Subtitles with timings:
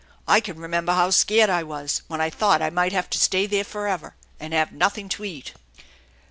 [0.27, 3.45] I can remember how scared I was when I thought I might have to stay
[3.45, 5.53] there forever, and have nothing to eat."